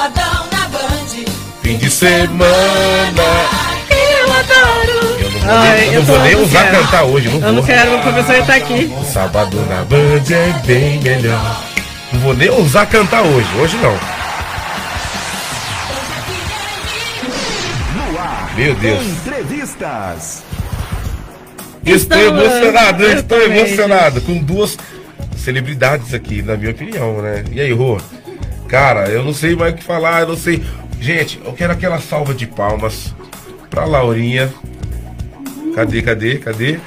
[0.00, 1.24] Sabadão na Band.
[1.62, 3.22] Fim de semana.
[3.90, 5.20] Eu adoro.
[5.20, 6.76] Eu não vou, Ai, nem, eu eu não vou nem não usar quero.
[6.84, 7.52] cantar hoje, não Eu vou.
[7.52, 8.94] não quero, o professor está aqui.
[9.12, 11.60] Sábado na Band é bem melhor.
[12.14, 13.92] Não vou nem usar cantar hoje, hoje não.
[18.12, 18.52] No ar.
[18.56, 19.02] Meu Deus.
[19.04, 20.42] Entrevistas.
[21.84, 24.78] Estou Estamos- emocionado, eu estou também, emocionado com duas
[25.36, 27.44] celebridades aqui, na minha opinião, né?
[27.52, 27.98] E aí, Rô?
[28.70, 30.62] Cara, eu não sei mais o que falar, eu não sei.
[31.00, 33.12] Gente, eu quero aquela salva de palmas
[33.68, 34.48] pra Laurinha.
[35.74, 36.78] Cadê, cadê, cadê?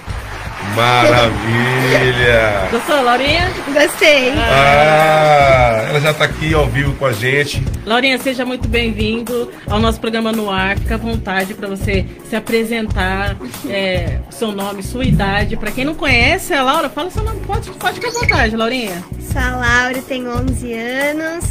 [0.77, 2.69] Maravilha!
[2.71, 3.51] Gostou, Laurinha?
[3.73, 4.31] Gostei.
[4.37, 7.61] Ah, ela já tá aqui ao vivo com a gente.
[7.85, 10.79] Laurinha, seja muito bem-vindo ao nosso programa no ar.
[10.79, 13.35] Fica à vontade para você se apresentar,
[13.69, 15.57] é, seu nome, sua idade.
[15.57, 17.41] Para quem não conhece a Laura, fala seu nome.
[17.41, 19.03] Pode, pode ficar à vontade, Laurinha.
[19.19, 21.45] Sou a Laura, tenho 11 anos,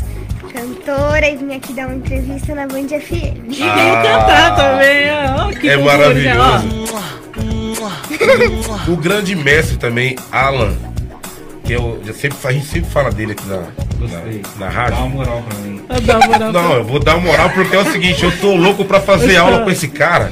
[0.53, 3.49] cantora e vim aqui dar uma entrevista na Band FM.
[3.49, 5.11] E veio cantar também.
[5.11, 5.49] ó.
[5.53, 5.73] Que Ah.
[5.73, 6.99] É cultura, maravilhoso.
[8.89, 8.91] ó.
[8.93, 10.75] O grande mestre também, Alan,
[11.65, 13.63] que eu, eu sempre, a gente sempre fala dele aqui na,
[13.99, 14.43] Gostei.
[14.59, 14.97] na, na Dá rádio.
[14.99, 15.83] uma moral pra mim.
[16.05, 18.55] Dá uma moral pra- Não, eu vou dar moral porque é o seguinte, eu tô
[18.55, 20.31] louco pra fazer aula com esse cara.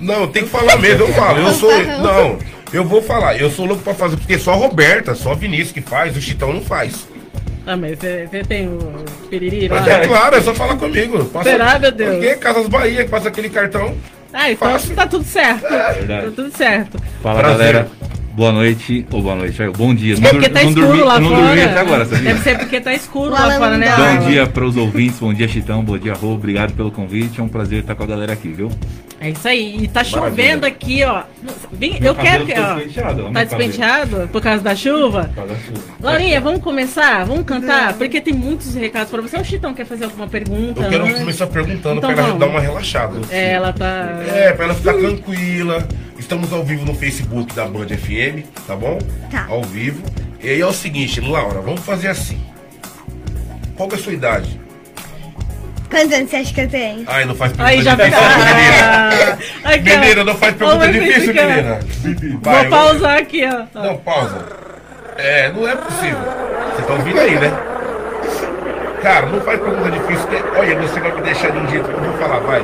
[0.00, 1.38] Não tem que falar mesmo, eu falo.
[1.40, 1.70] Eu sou.
[1.84, 2.38] Não,
[2.72, 5.72] eu vou falar, eu sou louco pra fazer, porque só a Roberta, só a Vinícius
[5.72, 7.06] que faz, o Chitão não faz.
[7.70, 8.78] Ah, mas você tem o
[9.28, 9.80] piriri lá?
[9.80, 11.22] Mas é claro, é só falar comigo.
[11.26, 12.16] Passa, Será, meu Deus?
[12.16, 13.94] Porque Casas Bahia, que passa aquele cartão.
[14.32, 14.94] Ah, então Fácil.
[14.96, 15.68] tá tudo certo.
[15.68, 16.26] verdade.
[16.26, 16.98] Tá tudo certo.
[17.22, 17.58] Fala Prazer.
[17.58, 17.88] galera.
[18.32, 20.14] Boa noite, ou boa noite, bom dia.
[20.14, 21.42] É porque tá não escuro dormi- lá não fora.
[21.42, 22.24] dormi até agora, sabia?
[22.24, 23.88] Deve ser porque tá escuro lá Alan fora, né?
[23.96, 27.42] Bom dia para os ouvintes, bom dia Chitão, bom dia Rô, obrigado pelo convite, é
[27.42, 28.70] um prazer estar com a galera aqui, viu?
[29.20, 29.82] É isso aí.
[29.82, 30.30] E tá Maravilha.
[30.30, 31.22] chovendo aqui, ó.
[31.72, 32.52] Meu eu quero que.
[32.54, 35.24] tá Ó, despenteado, tá despenteado por causa da chuva?
[35.24, 35.82] Por causa da chuva.
[36.00, 37.24] Laurinha, vamos começar?
[37.24, 37.94] Vamos cantar?
[37.94, 39.36] Porque tem muitos recados pra você.
[39.36, 40.82] O Chitão quer fazer alguma pergunta?
[40.82, 41.18] Eu quero antes?
[41.18, 42.38] começar perguntando Então pra ela vamos.
[42.40, 43.20] dar uma relaxada.
[43.30, 44.22] É, ela tá.
[44.32, 45.86] É, pra ela ficar tranquila.
[46.16, 48.98] Estamos ao vivo no Facebook da Band FM, tá bom?
[49.30, 49.46] Tá.
[49.48, 50.02] Ao vivo.
[50.40, 52.38] E aí é o seguinte, Laura, vamos fazer assim.
[53.76, 54.60] Qual que é a sua idade?
[55.90, 57.04] Quantos anos você acha que eu tenho?
[57.06, 59.38] Ai, não faz pergunta Aí já difícil, menina.
[59.64, 59.98] Ah, aqui, ó.
[60.00, 61.78] Menina, não faz pergunta vai difícil, ficar- menina.
[62.42, 63.80] Vou Vai, pausar aqui, ó.
[63.82, 64.38] Não, pausa.
[65.16, 66.18] É, não é possível.
[66.76, 67.52] Você tá ouvindo aí, né?
[69.02, 70.26] Cara, não faz pergunta difícil.
[70.28, 72.62] que- Olha, você vai me deixar de um jeito que eu vou falar, vai.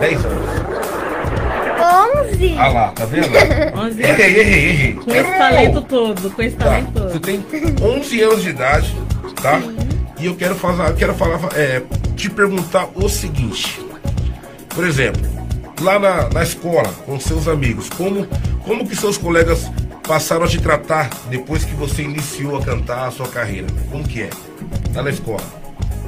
[0.00, 0.50] 10 anos.
[1.82, 2.56] 11?
[2.58, 3.26] Ah lá, tá vendo?
[3.78, 4.92] 11 Errei, errei, errei.
[4.94, 6.64] Com esse talento todo, com esse Tá.
[6.66, 7.20] talento Você todo.
[7.20, 7.44] tem
[7.82, 8.96] 11 anos de idade,
[9.42, 9.60] tá?
[10.20, 11.82] E eu quero falar, quero falar, é,
[12.14, 13.80] te perguntar o seguinte.
[14.68, 15.22] Por exemplo,
[15.80, 18.26] lá na, na escola, com seus amigos, como,
[18.62, 19.70] como que seus colegas
[20.06, 23.68] passaram a te tratar depois que você iniciou a cantar a sua carreira?
[23.90, 24.30] Como que é?
[24.94, 25.59] Lá na escola.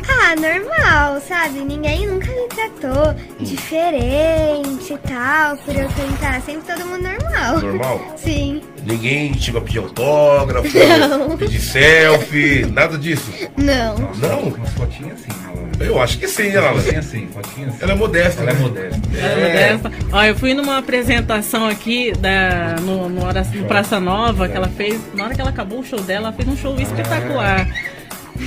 [0.09, 1.61] Ah, normal, sabe?
[1.61, 6.41] Ninguém nunca me tratou diferente e tal, por eu cantar.
[6.43, 7.61] Sempre todo mundo normal.
[7.61, 8.15] Normal?
[8.17, 8.63] Sim.
[8.85, 11.37] Ninguém chegou a pedir autógrafo, Não.
[11.37, 13.31] pedir selfie, nada disso.
[13.57, 13.97] Não.
[14.17, 14.39] Não?
[14.41, 15.63] Umas fotinhas assim, Alan.
[15.81, 17.79] Eu acho que sim, ela, Fotinha assim, fotinha assim.
[17.81, 18.61] ela é modesta, Ela é né?
[18.61, 19.09] modesta.
[19.19, 19.81] É.
[20.13, 25.01] Ó, eu fui numa apresentação aqui da, no, no, no Praça Nova que ela fez.
[25.15, 27.67] Na hora que ela acabou o show dela, ela fez um show espetacular.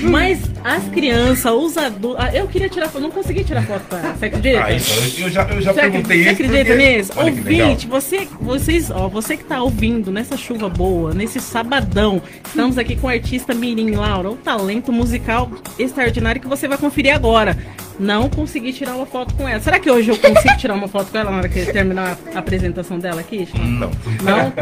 [0.02, 2.24] Mas as crianças, os adultos.
[2.24, 4.14] ah, Eu queria tirar foto, não consegui tirar foto com ela.
[4.16, 4.64] Você acredita?
[4.64, 4.96] Ah, então,
[5.26, 6.36] eu já, eu já Você, perguntei acredita, isso.
[6.36, 7.12] você acredita porque- nisso?
[7.16, 7.32] Olha.
[7.66, 12.96] Ouvinte, você, vocês, ó, você que tá ouvindo nessa chuva boa, nesse sabadão, estamos aqui
[12.96, 17.58] com o artista Mirim Laura, um talento musical extraordinário que você vai conferir agora.
[17.98, 19.62] Não consegui tirar uma foto com ela.
[19.62, 22.40] Será que hoje eu consigo tirar uma foto com ela na hora que terminar a
[22.40, 23.46] apresentação dela aqui?
[23.46, 23.58] Chico?
[23.60, 23.90] Não.
[24.22, 24.54] Não?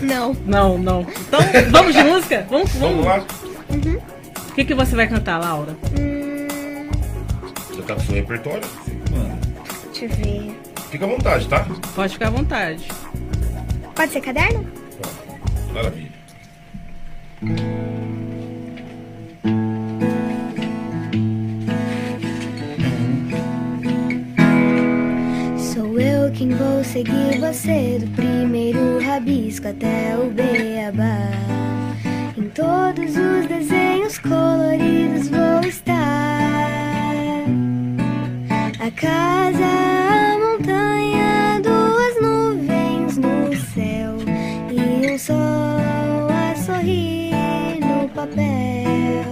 [0.02, 0.36] Não.
[0.46, 1.00] Não, não.
[1.26, 1.40] Então,
[1.70, 2.46] vamos de música?
[2.48, 3.24] Vamos, Vamos lá.
[3.68, 3.76] O
[4.58, 5.76] que, que você vai cantar, Laura?
[5.96, 6.88] Hum,
[7.70, 8.62] Você tá com o seu repertório?
[9.12, 9.38] Mano,
[9.92, 10.60] deixa eu ver.
[10.90, 11.64] Fica à vontade, tá?
[11.94, 12.88] Pode ficar à vontade.
[13.94, 14.66] Pode ser caderno?
[15.72, 16.08] Maravilha.
[25.56, 31.28] Sou eu quem vou seguir você do primeiro rabisco até o beabá.
[32.58, 35.94] Todos os desenhos coloridos vou estar.
[38.80, 44.16] A casa, a montanha, duas nuvens no céu
[44.72, 49.24] e um sol a sorrir no papel.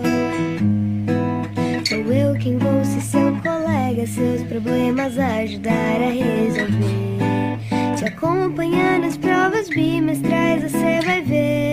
[1.85, 7.97] Sou eu quem vou ser seu colega, seus problemas ajudar a resolver.
[7.97, 11.66] Te acompanhar nas provas bimestrais, você vai ver.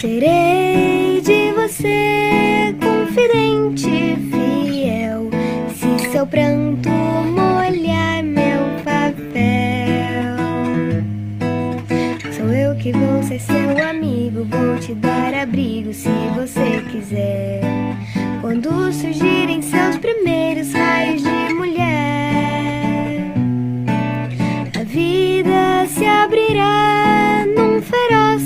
[0.00, 5.28] Serei de você confidente, fiel,
[5.74, 10.36] se seu pranto molhar meu papel.
[12.32, 17.60] Sou eu que vou ser seu amigo, vou te dar abrigo se você quiser.
[18.40, 23.32] Quando surgirem seus primeiros raios de mulher,
[24.78, 28.37] a vida se abrirá num feroz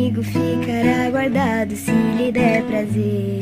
[0.00, 3.40] comigo ficará guardado se lhe der prazer.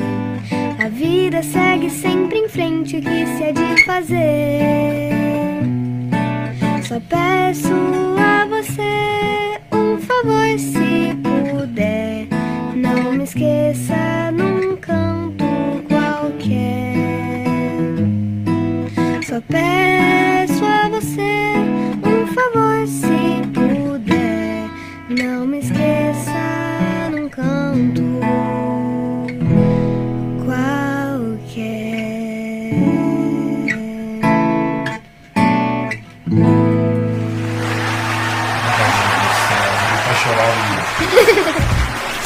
[0.83, 5.09] A vida segue sempre em frente, o que se é de fazer?
[6.83, 7.73] Só peço
[8.17, 12.27] a você um favor se puder.
[12.75, 15.45] Não me esqueça num canto
[15.87, 16.95] qualquer.
[19.25, 21.53] Só peço a você
[22.03, 23.18] um favor se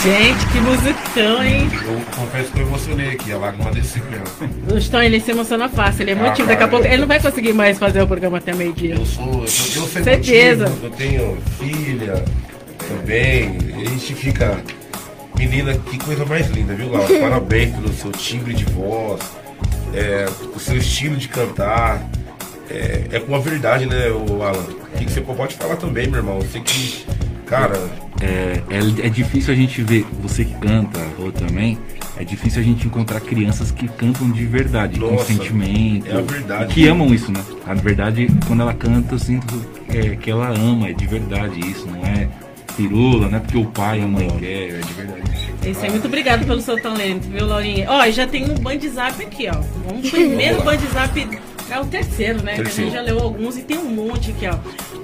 [0.03, 1.69] Gente, que musicão, hein?
[1.85, 4.75] Eu confesso que eu emocionei aqui, a lágrima desceu mesmo.
[4.75, 6.45] O Stone, ele se emociona fácil, ele é muito Ah.
[6.45, 8.95] Daqui a pouco ele não vai conseguir mais fazer o programa até meio-dia.
[8.95, 9.25] Eu sou.
[9.33, 10.65] Eu, eu sempre Certeza.
[10.65, 12.25] tive, Eu tenho filha
[12.89, 13.57] também.
[13.75, 14.57] A gente fica.
[15.37, 17.19] Menina, que coisa mais linda, viu, Laura?
[17.19, 19.21] Parabéns pelo seu timbre de voz,
[19.93, 22.05] é, o seu estilo de cantar.
[22.69, 24.59] É, é com a verdade, né, o Alan?
[24.59, 26.37] O que, que você pode falar também, meu irmão?
[26.39, 27.05] Eu sei que,
[27.53, 27.79] cara,
[28.21, 31.77] É, é, é difícil a gente ver, você que canta, ou também,
[32.17, 36.07] é difícil a gente encontrar crianças que cantam de verdade, com Nossa, sentimento.
[36.09, 36.73] é a verdade.
[36.73, 37.43] Que amam isso, né?
[37.65, 41.85] Na verdade, quando ela canta, eu sinto é, que ela ama, é de verdade isso,
[41.87, 42.27] não é
[42.77, 45.21] pirula, não é porque o pai e a mãe quer, é de verdade.
[45.65, 47.85] Isso aí, muito obrigado pelo seu talento, viu, Laurinha?
[47.89, 49.93] Ó, já tem um band zap aqui, ó.
[49.93, 51.27] Um primeiro band zap.
[51.69, 52.55] É o terceiro, né?
[52.55, 52.91] Que a Terceiro.
[52.91, 54.57] gente já leu alguns e tem um monte aqui, ó.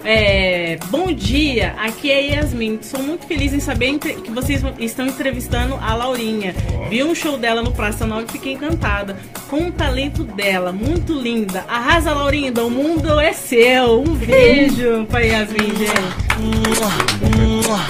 [0.04, 2.80] É, bom dia, aqui é Yasmin.
[2.82, 6.56] Sou muito feliz em saber que vocês estão entrevistando a Laurinha.
[6.90, 9.16] Vi um show dela no Praça Nova e fiquei encantada
[9.50, 10.72] com o talento dela.
[10.72, 11.66] Muito linda.
[11.68, 14.02] Arrasa, Laurinha, o mundo é seu.
[14.02, 16.10] Um beijo pra Yasmin, gente.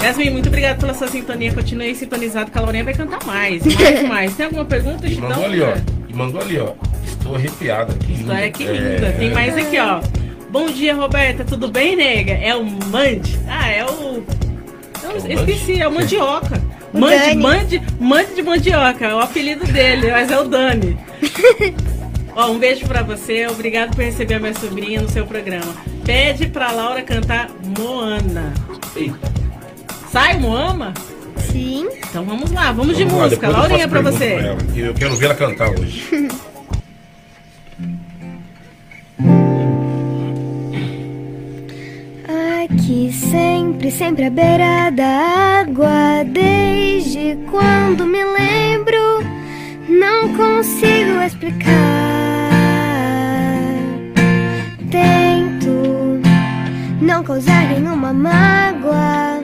[0.02, 1.52] Yasmin, muito obrigada pela sua sintonia.
[1.54, 4.34] Continue sintonizado que a Laurinha vai cantar mais, mais, mais.
[4.36, 5.28] Tem alguma pergunta, Chitão?
[5.28, 5.74] mandou ali, ó.
[6.08, 6.72] E mandou ali, ó.
[7.06, 8.12] Estou arrepiado aqui.
[8.14, 9.12] História que É, linda.
[9.12, 10.00] Tem mais aqui, ó.
[10.50, 11.44] Bom dia, Roberta.
[11.44, 12.32] Tudo bem, nega?
[12.32, 13.38] É o Mande.
[13.48, 14.22] Ah, é o.
[15.02, 16.60] Eu É esqueci, é o Mandioca.
[16.92, 17.36] O Mande, Dani.
[17.42, 20.98] mande, mande de Mandioca, é o apelido dele, mas é o Dani.
[22.34, 25.72] Ó, um beijo pra você, obrigado por receber a minha sobrinha no seu programa.
[26.04, 27.48] Pede pra Laura cantar
[27.78, 28.52] Moana.
[28.96, 29.18] Eita.
[30.10, 30.92] Sai, Moama?
[31.52, 31.88] Sim.
[32.08, 33.48] Então vamos lá, vamos de Vamos lá, música.
[33.48, 34.30] Laurinha pra você.
[34.30, 36.08] pra ela, Eu quero ver ela cantar hoje.
[42.90, 46.24] Aqui sempre, sempre à beira da água.
[46.26, 49.22] Desde quando me lembro,
[49.88, 51.70] não consigo explicar.
[54.90, 56.20] Tento
[57.00, 59.40] não causar nenhuma mágoa,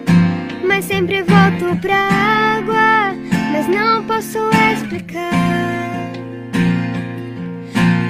[0.66, 3.14] mas sempre volto pra água.
[3.52, 4.40] Mas não posso
[4.72, 6.10] explicar.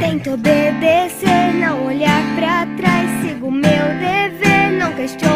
[0.00, 3.62] Tento obedecer, não olhar pra trás, sigo meu
[4.00, 4.15] dever,
[5.14, 5.35] não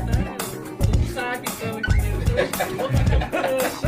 [2.61, 3.01] Que música,
[3.65, 3.81] isso.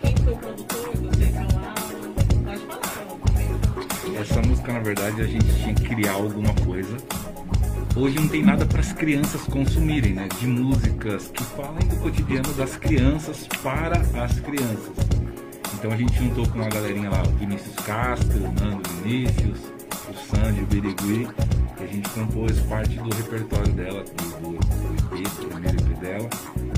[0.00, 0.90] Quem foi o produtor?
[0.96, 1.30] Você.
[4.18, 6.96] Essa música, na verdade, a gente tinha que criar alguma coisa.
[7.96, 10.26] Hoje não tem nada para as crianças consumirem, né?
[10.40, 15.09] De músicas que falem do cotidiano das crianças para as crianças.
[15.80, 19.60] Então a gente juntou com uma galerinha lá, o Vinícius Castro, o Nando Vinícius,
[20.10, 21.26] o Sandy, o Birigui,
[21.80, 25.98] e a gente compôs parte do repertório dela, do, do, do EP, do primeiro EP
[25.98, 26.28] dela.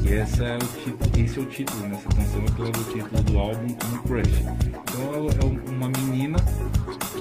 [0.05, 3.39] E essa é o título, esse é o título, nessa canção é pelo título do
[3.41, 4.45] álbum como Crush.
[4.69, 6.39] Então é é uma menina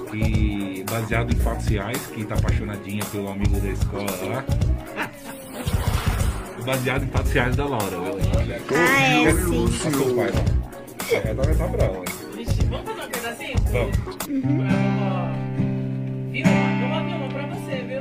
[0.08, 4.44] que baseado em fatos reais, que tá apaixonadinha pelo amigo da escola lá.
[6.64, 7.96] Baseado em fatos reais da Laura.
[8.70, 9.56] Ah, é, sim.
[9.56, 10.61] Olha seu pai lá.
[11.14, 12.04] É, tá hein?
[12.34, 13.56] Vixe, vamos fazer um pedacinho?
[13.70, 13.98] Vamos.
[13.98, 15.28] Pra vovó.
[16.30, 18.00] Vilma, Vilma, Vilma, pra você, viu?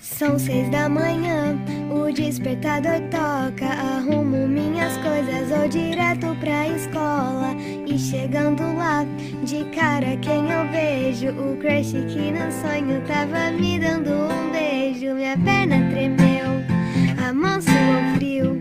[0.00, 1.56] São seis da manhã,
[1.92, 3.66] o despertador toca.
[3.66, 7.54] Arrumo minhas coisas, vou direto pra escola.
[7.86, 9.06] E chegando lá,
[9.44, 11.28] de cara quem eu vejo?
[11.40, 15.14] O crush que no sonho tava me dando um beijo.
[15.14, 16.64] Minha perna tremeu,
[17.24, 18.51] a mão suou frio.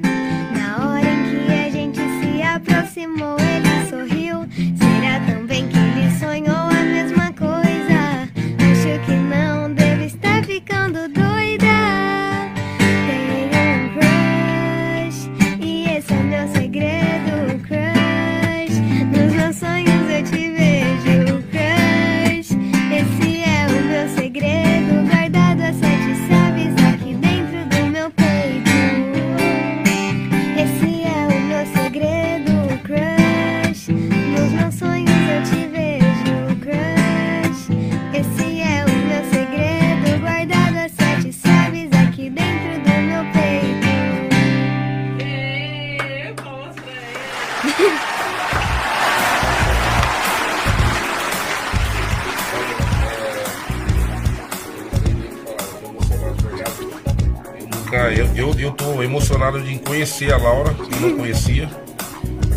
[58.91, 61.69] Tô emocionado de conhecer a Laura, eu não conhecia.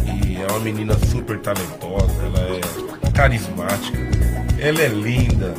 [0.04, 3.98] E é uma menina super talentosa, ela é carismática,
[4.58, 5.54] ela é linda,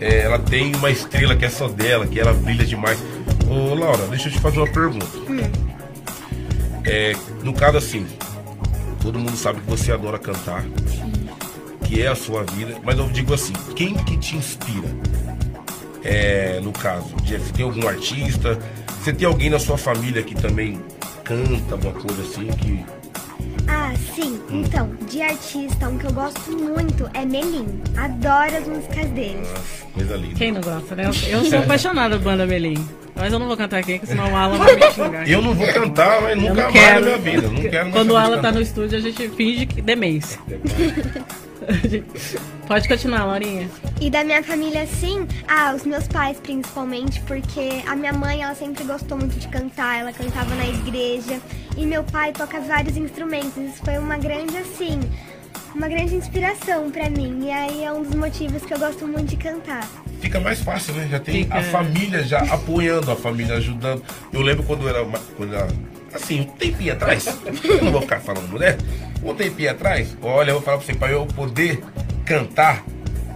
[0.00, 2.98] é, ela tem uma estrela que é só dela, que ela brilha demais.
[3.48, 5.06] Ô Laura, deixa eu te fazer uma pergunta.
[6.84, 8.06] É, no caso assim,
[9.00, 10.64] todo mundo sabe que você adora cantar,
[11.84, 14.88] que é a sua vida, mas eu digo assim, quem que te inspira?
[16.04, 18.58] É, no caso, Jeff, tem algum artista?
[19.00, 20.80] Você tem alguém na sua família que também
[21.24, 22.84] canta, alguma coisa assim que.
[23.66, 24.40] Ah, sim.
[24.50, 27.80] Então, de artista, um que eu gosto muito é Melim.
[27.96, 29.40] Adoro as músicas dele.
[29.40, 30.34] Nossa, coisa linda.
[30.34, 31.10] Quem não gosta, né?
[31.28, 32.88] Eu sou apaixonada da banda Melim.
[33.14, 35.28] Mas eu não vou cantar aqui, porque senão o Alan vai me xingar.
[35.28, 37.48] Eu não vou cantar, mas nunca mais na minha vida.
[37.48, 40.38] Não quero Quando o Alan tá no estúdio, a gente finge que demência.
[42.66, 43.68] Pode continuar, Laurinha.
[44.00, 48.54] E da minha família, sim, ah, os meus pais principalmente, porque a minha mãe, ela
[48.54, 51.40] sempre gostou muito de cantar, ela cantava na igreja,
[51.76, 55.00] e meu pai toca vários instrumentos, isso foi uma grande, assim,
[55.74, 59.30] uma grande inspiração pra mim, e aí é um dos motivos que eu gosto muito
[59.30, 59.88] de cantar.
[60.20, 61.08] Fica mais fácil, né?
[61.10, 61.58] Já tem Fica.
[61.58, 64.02] a família já apoiando, a família ajudando.
[64.32, 65.04] Eu lembro quando eu era.
[65.36, 65.68] Quando eu era
[66.12, 67.38] assim, um tempinho atrás.
[67.62, 68.76] Eu não vou ficar falando mulher.
[69.22, 71.82] Um tempinho atrás, olha, eu vou falar pra você, pra eu poder
[72.24, 72.84] cantar.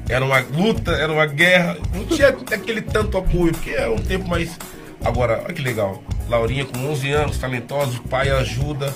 [0.09, 1.77] Era uma luta, era uma guerra.
[1.95, 4.59] Não tinha aquele tanto apoio, porque é um tempo mais.
[5.05, 6.03] Agora, olha que legal.
[6.29, 8.95] Laurinha com 11 anos, talentosa, o pai ajuda,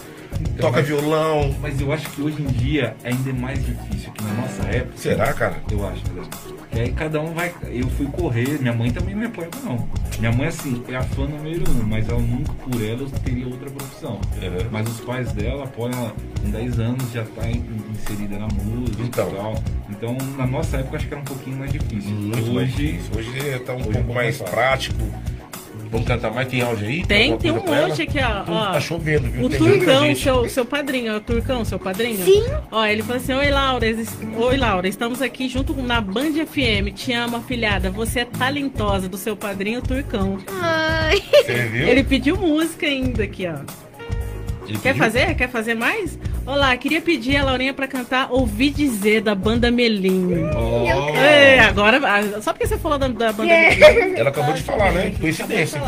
[0.59, 1.55] toca mas- violão.
[1.61, 4.97] Mas eu acho que hoje em dia ainda é mais difícil que na nossa época.
[4.97, 5.57] Será, cara?
[5.71, 6.23] Eu acho, né?
[6.75, 7.53] E aí cada um vai.
[7.71, 9.89] Eu fui correr, minha mãe também não me apoia, não.
[10.19, 13.47] Minha mãe, assim, é a fã número um, mas ela nunca por ela eu teria
[13.47, 14.13] outra profissão.
[14.15, 14.69] Uhum.
[14.71, 16.13] Mas os pais dela apoiam ela
[16.43, 19.29] com 10 anos, já tá in- inserida na música Então.
[19.29, 19.55] e tal.
[19.91, 22.11] Então, na nossa época, acho que era um pouquinho mais difícil.
[22.11, 23.11] Muito mais hoje, difícil.
[23.17, 25.03] Hoje tá um hoje é pouco mais mais prático.
[25.91, 26.49] Vamos cantar mais?
[26.49, 27.05] Tem áudio aí?
[27.07, 28.45] Tem, tem um monte aqui, ó.
[28.51, 28.73] ó.
[28.73, 29.47] Tá chovendo, viu?
[29.47, 32.25] O Tem Turcão, seu, seu padrinho, é o Turcão, seu padrinho?
[32.25, 32.45] Sim.
[32.71, 33.87] Ó, ele falou assim: Oi, Laura.
[34.39, 34.89] Oi, Laura.
[34.89, 36.95] Estamos aqui junto na Band FM.
[36.95, 37.91] Te amo, afilhada.
[37.91, 40.39] Você é talentosa do seu padrinho Turcão.
[40.61, 41.89] Ai, Você viu?
[41.89, 43.57] Ele pediu música ainda aqui, ó.
[44.69, 44.97] Ele Quer pediu?
[45.05, 45.35] fazer?
[45.35, 46.19] Quer fazer mais?
[46.47, 50.29] Olá, queria pedir a Laurinha pra cantar Ouvi Dizer da banda Melim.
[50.57, 50.87] Oh,
[51.17, 53.75] É, agora, ah, só porque você falou da, da banda É.
[53.75, 54.15] Melim.
[54.17, 55.13] ela acabou de falar, né?
[55.21, 55.81] Coincidência.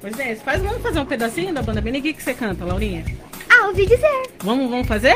[0.00, 2.00] Pois é, faz, vamos fazer um pedacinho da banda Melim?
[2.00, 3.04] O que, que você canta, Laurinha?
[3.48, 4.22] Ah, ouvi dizer.
[4.42, 5.14] Vamos, vamos fazer?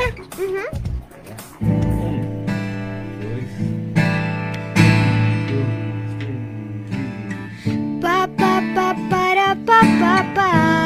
[8.01, 10.84] Pa pa pa para pa pa pa.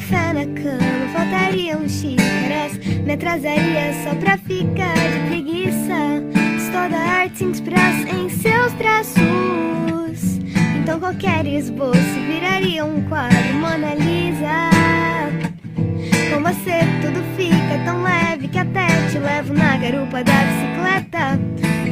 [0.00, 2.78] Café na cama, faltariam xícaras.
[3.04, 6.22] Me atrasaria só pra ficar de preguiça.
[6.58, 7.62] Se toda arte se
[8.14, 10.40] em seus traços.
[10.80, 14.70] Então qualquer esboço viraria um quadro Mona Lisa.
[16.32, 21.38] Com você tudo fica tão leve que até te levo na garupa da bicicleta.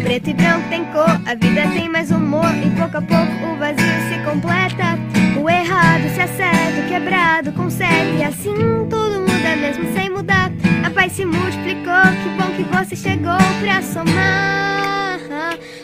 [0.03, 3.57] Preto e branco tem cor, a vida tem mais humor e pouco a pouco o
[3.59, 5.18] vazio se completa.
[5.37, 8.55] O errado se acerta, o quebrado conserta e assim
[8.89, 10.51] tudo muda mesmo sem mudar.
[10.85, 15.19] A paz se multiplicou, que bom que você chegou pra somar.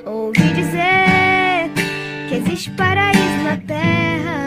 [0.04, 1.70] Ouvi dizer
[2.28, 4.46] que existe paraíso na terra,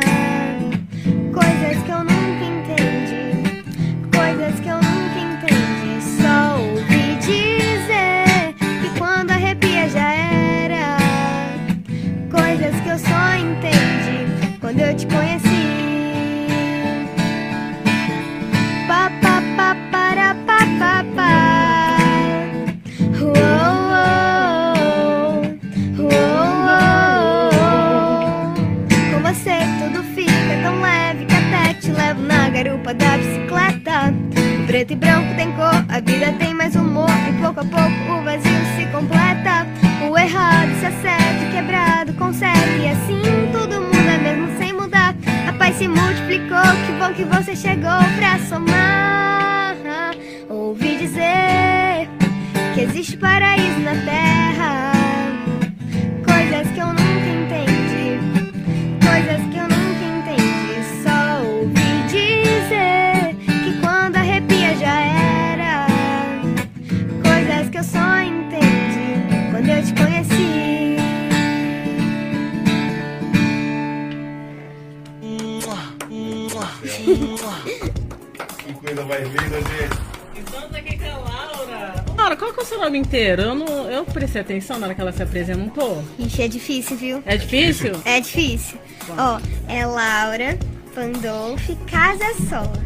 [82.88, 83.42] nome inteiro?
[83.42, 86.04] Eu, não, eu prestei atenção na hora que ela se apresentou.
[86.18, 87.24] Ixi, é difícil, viu?
[87.26, 87.92] É difícil?
[88.06, 88.78] É difícil.
[89.18, 90.58] Ó, é Laura
[90.96, 92.86] Pandolfi Casasola.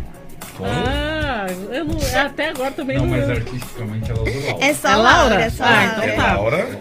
[0.58, 0.70] Como?
[0.70, 3.18] Ah, eu não, até agora também Não, não.
[3.18, 4.66] mas artisticamente ela usou Laura.
[4.66, 5.44] É só É Laura, Laura?
[5.44, 5.88] é só Ah, Laura.
[5.92, 6.34] então É tá.
[6.34, 6.80] Laura.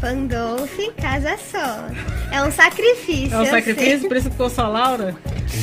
[0.00, 1.90] Pandolfi Casasola.
[2.32, 3.34] É um sacrifício.
[3.36, 4.08] É um sacrifício, sei.
[4.08, 5.14] por isso que ficou só Laura?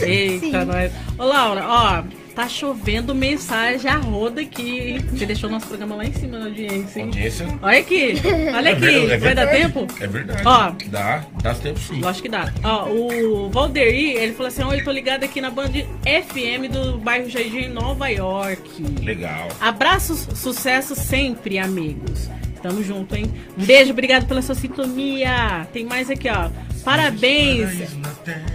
[0.02, 0.66] Eita, Sim.
[0.66, 0.92] nós.
[1.18, 2.04] Ô, Laura, ó,
[2.38, 5.04] tá chovendo mensagem a roda aqui?
[5.12, 7.06] Você deixou nosso programa lá em cima na audiência, hein?
[7.08, 7.48] Audiência.
[7.64, 8.14] Olha aqui,
[8.56, 9.74] olha É aqui, é vai dar verdade.
[9.74, 9.88] tempo?
[10.00, 10.44] É verdade.
[10.46, 10.72] Ó.
[10.86, 12.00] Dá, dá tempo sim.
[12.00, 12.54] Lógico que dá.
[12.64, 17.28] Ó, o Valderi, ele falou assim: Oi, tô ligado aqui na banda FM do bairro
[17.28, 18.84] Jardim, Nova York.
[19.02, 19.48] Legal.
[19.60, 22.30] Abraços, sucesso sempre, amigos.
[22.62, 23.34] Tamo junto, hein?
[23.58, 25.68] Um beijo, obrigado pela sua sintonia.
[25.74, 26.52] Tem mais aqui, ó.
[26.84, 27.98] Parabéns.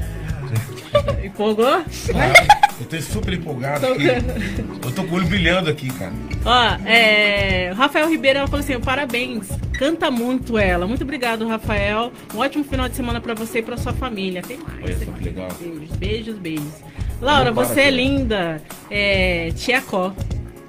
[1.25, 1.67] Empolgou?
[1.67, 4.07] Ah, eu tô super empolgado Tô aqui.
[4.07, 6.13] Eu tô com o olho brilhando aqui, cara.
[6.45, 10.87] Ó, é, Rafael Ribeiro ela falou assim: parabéns, canta muito ela.
[10.87, 12.13] Muito obrigado, Rafael.
[12.35, 14.43] Um ótimo final de semana pra você e pra sua família.
[14.43, 14.85] Tem mais.
[14.85, 15.49] Olha só que legal.
[15.61, 16.73] Beijos, beijos, beijos.
[17.21, 18.61] Laura, você é linda.
[18.91, 20.13] É, tia Có.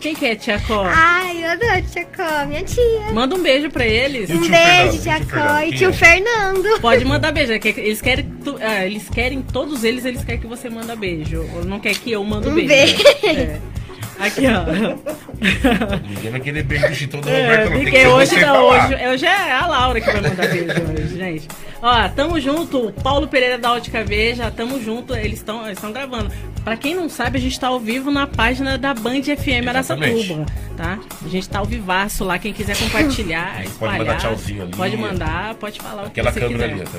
[0.03, 0.83] Quem que é Tia Có?
[0.85, 3.13] Ai, eu adoro Tia Có, minha tia.
[3.13, 4.29] Manda um beijo pra eles.
[4.29, 5.01] Um beijo?
[5.01, 5.63] Tia E Có Fernando?
[5.73, 5.93] e tio é?
[5.93, 6.81] Fernando.
[6.81, 7.53] Pode mandar beijo.
[7.53, 10.93] é que Eles querem, tu- ah, eles querem, todos eles, eles querem que você manda
[10.93, 11.47] beijo.
[11.55, 12.67] Ou não quer que eu mando Um beijo.
[12.67, 13.01] beijo.
[13.25, 13.59] É.
[14.19, 14.63] Aqui, ó.
[16.07, 17.81] Ninguém vai querer beijo do Chitão do Roberto, não.
[17.81, 21.47] Porque hoje não, hoje, hoje é a Laura que vai mandar beijo hoje, gente.
[21.81, 26.31] Ó, tamo junto, Paulo Pereira da Ótica Veja, tamo junto, eles estão estão gravando.
[26.63, 30.07] Pra quem não sabe, a gente tá ao vivo na página da Band FM Araçatuba,
[30.07, 30.53] Exatamente.
[30.77, 30.97] tá?
[31.25, 33.97] A gente tá ao vivaço lá, quem quiser compartilhar, Pode espalhar.
[33.97, 34.71] mandar tchauzinho ali.
[34.71, 36.81] Pode mandar, pode falar Aquela o que você câmera quiser.
[36.81, 36.97] ali, tá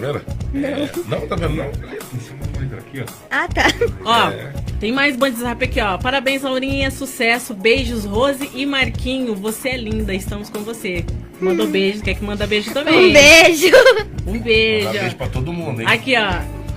[0.53, 0.67] vendo?
[0.67, 1.65] É, não, tá vendo não?
[1.65, 3.13] Em cima do monitor aqui, ó.
[3.31, 3.65] Ah, tá.
[4.05, 4.53] Ó, É.
[4.85, 5.97] tem mais Band Zap aqui, ó.
[5.97, 11.07] Parabéns, Laurinha, sucesso, beijos, Rose e Marquinho, você é linda, estamos com você.
[11.41, 13.09] Mandou beijo, quer que manda beijo também.
[13.09, 13.73] Um beijo.
[14.27, 14.93] Um beijo.
[14.93, 15.87] Dá beijo pra todo mundo, hein?
[15.89, 16.35] Aqui, ó.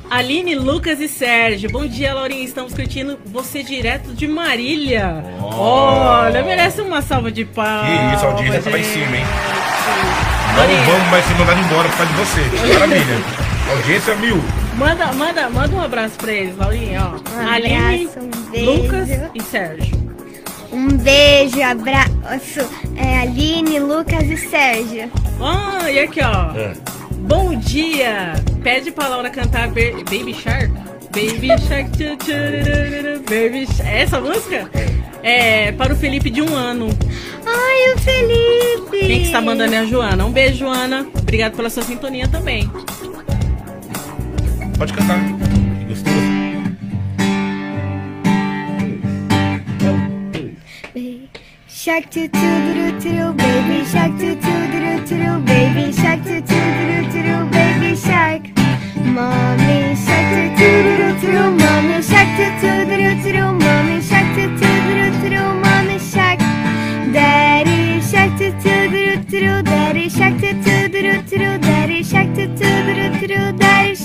[0.10, 1.70] Aline, Lucas e Sérgio.
[1.70, 2.46] Bom dia, Laurinha.
[2.46, 5.26] Estamos curtindo você direto de Marília.
[5.42, 7.90] Olha, merece uma salva de palmas.
[7.90, 9.26] Que isso, a audiência tá lá em cima, hein?
[10.56, 12.74] Laurinha, Não vamos mais ser mandado embora por causa de você.
[12.74, 13.48] Maravilha.
[13.70, 14.42] Audiência mil.
[14.78, 17.36] Manda, manda, manda um abraço pra eles, Laurinha, ó.
[17.36, 18.72] Um Aline, abraço, um beijo.
[18.72, 20.08] Lucas e Sérgio.
[20.72, 22.60] Um beijo, abraço.
[22.96, 25.12] É Aline, Lucas e Sérgio.
[25.42, 26.56] Ah, e aqui, ó.
[26.56, 26.74] É.
[27.12, 28.34] Bom dia!
[28.64, 30.72] Pede pra Laura cantar Ba- Baby Shark.
[31.12, 31.90] Baby Shark.
[33.28, 33.90] Baby Shark.
[33.90, 34.70] É essa música?
[35.24, 36.88] É, para o Felipe de um ano.
[37.46, 39.00] Ai, o Felipe.
[39.08, 40.26] Quem que está mandando é a Joana.
[40.26, 41.08] Um beijo, Joana.
[41.18, 42.70] Obrigado pela sua sintonia também.
[44.78, 45.20] Pode cantar.
[50.94, 51.30] Que.
[51.68, 56.60] Shark to to do do baby shark to to do do baby shark to to
[56.90, 58.44] do do baby shark.
[59.16, 64.46] Mommy shark to to do do mommy shark to to do do mommy shark to
[64.60, 66.40] to do do mommy shark.
[67.14, 72.48] Daddy shark to to do do daddy shark to to do do daddy shark to
[72.48, 72.70] to
[73.22, 73.96] do do daddy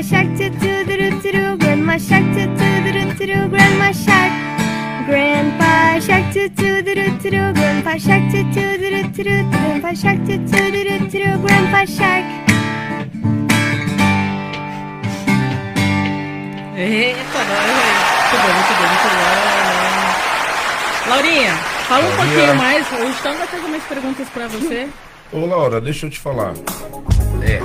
[0.00, 2.92] grandma shark to to do do grandma shark to to do
[3.26, 4.32] do grandma shark.
[5.06, 10.38] Grandpa shark to to do do grandpa shark to to do do grandpa shark to
[10.38, 12.24] to do do grandpa shark.
[16.78, 17.66] Eita, nós,
[18.30, 19.20] Muito bom, muito bom, muito bom.
[21.10, 21.54] Laurinha,
[21.88, 22.36] fala um Laurinha.
[22.36, 22.86] pouquinho mais.
[22.92, 24.88] O Gustavo vai fazer umas perguntas pra você.
[25.32, 26.54] Ô Laura, deixa eu te falar.
[27.42, 27.60] É.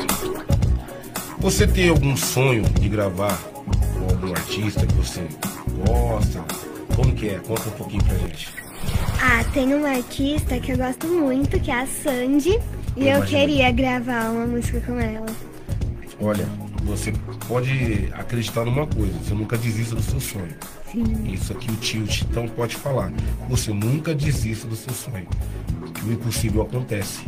[1.46, 5.28] Você tem algum sonho de gravar com algum artista que você
[5.86, 6.44] gosta?
[6.96, 7.36] Como que é?
[7.38, 8.50] Conta um pouquinho pra gente.
[9.22, 12.60] Ah, tem uma artista que eu gosto muito, que é a Sandy.
[12.98, 13.26] E eu Imagina.
[13.26, 15.28] queria gravar uma música com ela.
[16.20, 16.48] Olha,
[16.84, 17.14] você
[17.48, 20.56] pode acreditar numa coisa, você nunca desista do seu sonho.
[21.32, 23.14] Isso aqui o tio Titão pode falar.
[23.48, 25.28] Você nunca desista do seu sonho.
[26.08, 27.20] O impossível acontece.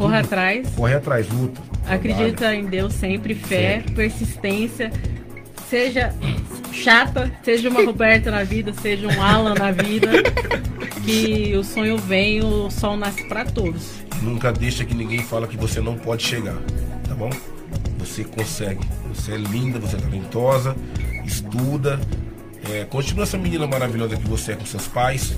[0.00, 0.24] Corre Tudo.
[0.26, 0.68] atrás.
[0.74, 1.60] Corre atrás, luta.
[1.86, 2.56] Acredita trabalha.
[2.58, 3.94] em Deus sempre, fé, Sempre.
[3.94, 4.90] persistência.
[5.68, 6.14] Seja
[6.72, 10.08] chata, seja uma Roberta na vida, seja um Alan na vida.
[11.04, 13.90] Que o sonho vem, o sol nasce pra todos.
[14.22, 16.56] Nunca deixa que ninguém fala que você não pode chegar,
[17.08, 17.30] tá bom?
[17.98, 18.80] Você consegue.
[19.14, 20.76] Você é linda, você é talentosa,
[21.24, 21.98] estuda.
[22.70, 25.34] É, continua essa menina maravilhosa que você é com seus pais,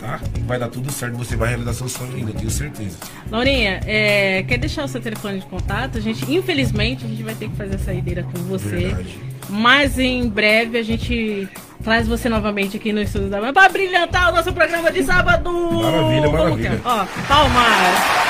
[0.00, 0.20] tá?
[0.36, 2.96] E vai dar tudo certo, você vai realizar seu sonho ainda, eu tenho certeza.
[3.30, 5.98] Laurinha, é, quer deixar o seu telefone de contato?
[5.98, 8.68] A gente, infelizmente, a gente vai ter que fazer a saideira com você.
[8.68, 9.18] Verdade.
[9.48, 11.48] Mas em breve a gente
[11.82, 15.50] traz você novamente aqui no estúdio da para brilhantar o nosso programa de sábado.
[15.50, 16.80] Maravilha, maravilha.
[16.84, 18.26] Ó, palmas.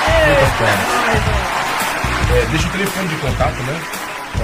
[2.34, 3.80] É, deixa o telefone de contato, né?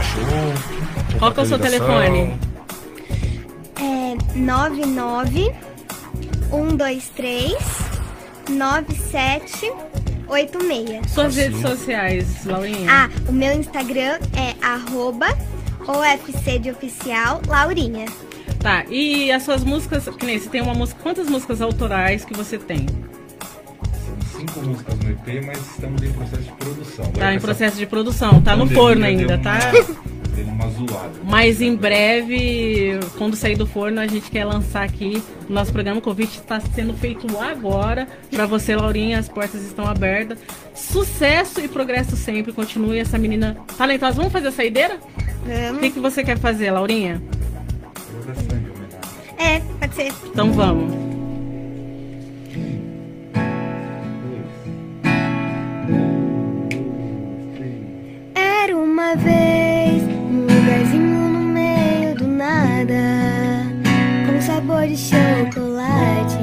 [0.02, 1.18] Show.
[1.18, 2.38] Qual que é o seu telefone?
[3.76, 5.52] É 99
[6.52, 7.54] 123
[8.50, 11.10] 9786.
[11.10, 11.40] Suas Assim.
[11.40, 12.86] redes sociais, Laurinha.
[12.90, 15.26] Ah, o meu Instagram é arroba
[15.86, 18.04] OFC de oficial Laurinha.
[18.60, 22.34] Tá, e as suas músicas, que nem você tem uma música, quantas músicas autorais que
[22.34, 22.86] você tem?
[22.86, 27.04] São cinco músicas no EP, mas estamos em processo de produção.
[27.06, 29.58] Agora Tá em essa processo de produção, tá no forno ainda, uma- tá?
[30.34, 31.12] Deu uma zoada.
[31.24, 35.98] Mas em breve, quando sair do forno, a gente quer lançar aqui o nosso programa.
[35.98, 39.18] O convite está sendo feito agora para você, Laurinha.
[39.18, 40.38] As portas estão abertas.
[40.74, 42.52] Sucesso e progresso sempre.
[42.52, 44.14] Continue essa menina talentosa.
[44.16, 44.96] Vamos fazer a saideira?
[44.96, 45.80] O Vamos?
[45.80, 47.20] que, que você quer fazer, Laurinha?
[48.12, 49.36] Eu vou dar sangue, homenagem.
[49.38, 50.12] É, pode ser.
[50.30, 51.01] Então vamos.
[64.86, 66.38] De chocolate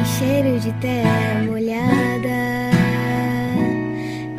[0.00, 2.70] e cheiro de terra molhada.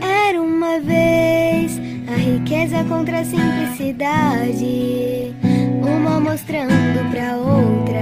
[0.01, 1.77] Era uma vez
[2.07, 5.35] a riqueza contra a simplicidade,
[5.81, 8.01] uma mostrando pra outra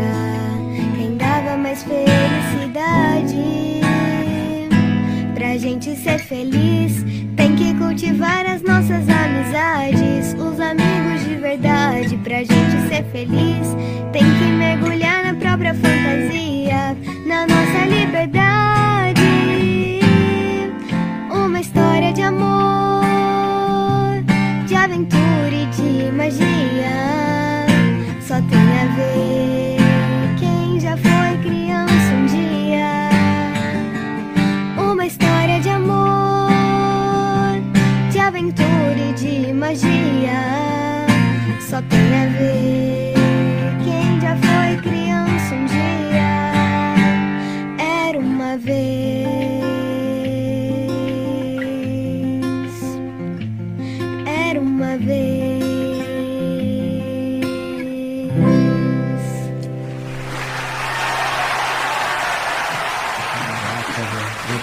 [0.95, 3.81] quem dava mais felicidade.
[5.33, 7.03] Pra gente ser feliz,
[7.35, 12.15] tem que cultivar as nossas amizades, os amigos de verdade.
[12.17, 13.75] Pra gente ser feliz,
[14.11, 18.62] tem que mergulhar na própria fantasia, na nossa liberdade.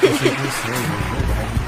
[0.00, 1.60] Quem sou, é verdade.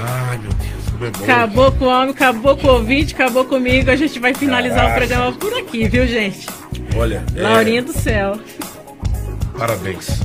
[0.00, 1.24] Ai, meu Deus, é.
[1.24, 3.90] Acabou com o homem, acabou com o ouvinte, acabou comigo.
[3.90, 4.94] A gente vai finalizar Caraca.
[4.94, 6.46] o programa por aqui, viu, gente?
[6.96, 8.38] Olha, é, Laurinha do céu.
[9.56, 10.22] parabéns.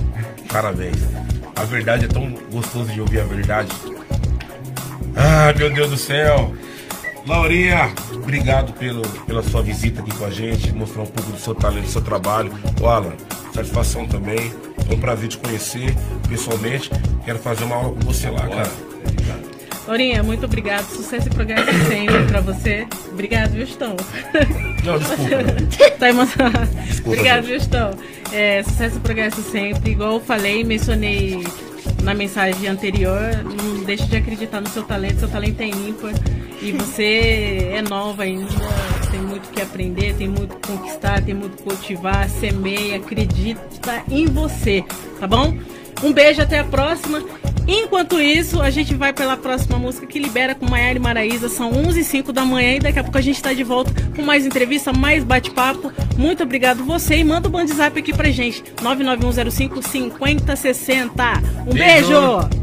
[0.52, 0.98] Parabéns.
[1.56, 3.70] A verdade é tão gostoso de ouvir a verdade.
[5.16, 6.54] Ai, meu Deus do céu.
[7.28, 11.56] Laurinha, obrigado pelo, pela sua visita aqui com a gente, mostrar um pouco do seu
[11.56, 12.52] talento, do seu trabalho.
[12.82, 13.14] O Alan,
[13.54, 14.52] satisfação também.
[14.90, 15.94] É um prazer te conhecer
[16.30, 16.90] pessoalmente.
[17.26, 18.72] Quero fazer uma aula com você lá, cara.
[19.88, 20.86] Laurinha, muito obrigado.
[20.86, 22.88] Sucesso e progresso sempre pra você.
[23.12, 23.96] Obrigado, viu, Estão?
[24.84, 25.92] Não, desculpa.
[26.00, 26.76] tá emocionado.
[26.86, 27.92] Desculpa, Obrigado, viu, Estão?
[28.32, 29.92] É, sucesso e progresso sempre.
[29.92, 31.44] Igual eu falei, mencionei
[32.02, 35.20] na mensagem anterior, não deixe de acreditar no seu talento.
[35.20, 36.14] Seu talento é ímpar.
[36.62, 38.48] E você é nova ainda.
[39.44, 42.30] Muito que aprender, tem muito que conquistar, tem muito que cultivar.
[42.30, 43.62] Semeia, acredita
[44.10, 44.86] em você,
[45.20, 45.58] tá bom?
[46.02, 47.22] Um beijo, até a próxima.
[47.68, 51.50] Enquanto isso, a gente vai pela próxima música que libera com Maiara e Maraísa.
[51.50, 53.92] São 11 e 05 da manhã e daqui a pouco a gente está de volta
[54.16, 55.92] com mais entrevista, mais bate-papo.
[56.18, 58.64] Muito obrigado você e manda o band zap aqui pra gente.
[58.82, 61.24] 99105 5060.
[61.68, 62.08] Um Beijo.
[62.08, 62.63] beijo.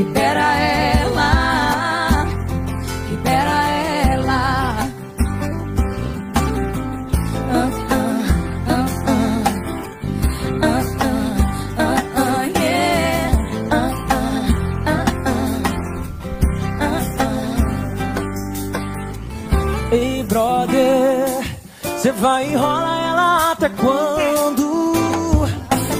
[0.00, 2.24] libera ela,
[3.10, 4.40] libera ela.
[19.92, 21.26] Ei, brother,
[21.82, 25.46] você vai enrolar ela até quando?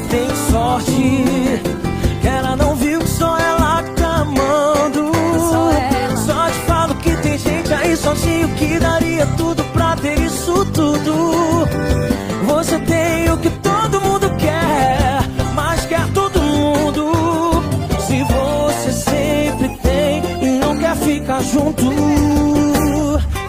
[0.09, 1.61] Tem sorte
[2.23, 2.90] que ela não viu
[9.21, 11.67] daria tudo pra ter isso tudo.
[12.47, 15.21] Você tem o que todo mundo quer,
[15.55, 17.13] mas quer todo mundo.
[18.07, 21.83] Se você sempre tem e não quer ficar junto.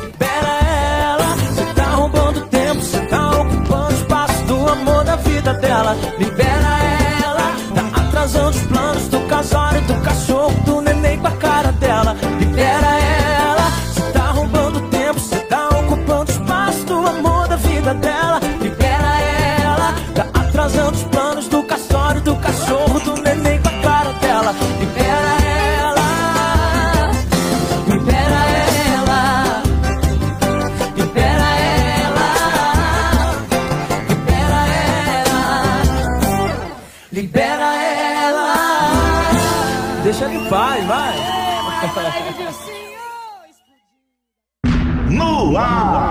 [0.04, 0.60] Libera
[1.10, 5.96] ela, você tá roubando tempo, você tá ocupando espaço do amor da vida dela.
[6.18, 6.31] Libera
[45.10, 46.11] No ar!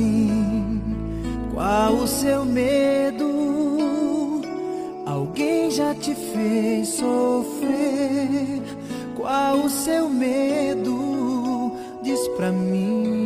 [0.00, 0.80] Assim?
[1.52, 4.40] Qual o seu medo?
[5.06, 8.62] Alguém já te fez sofrer?
[9.16, 11.72] Qual o seu medo?
[12.02, 13.18] Diz pra mim.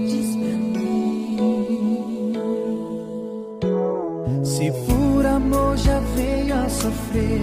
[4.43, 7.41] Se por amor já veio a sofrer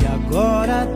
[0.00, 0.86] e agora